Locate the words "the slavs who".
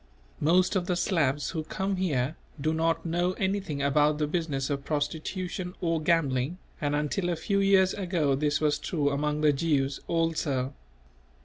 0.87-1.63